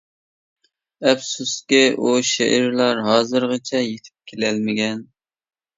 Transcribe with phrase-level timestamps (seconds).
[1.09, 5.11] ئەپسۇسكى، ئۇ شېئىرلار ھازىرغىچە يېتىپ كېلەلمىگەن.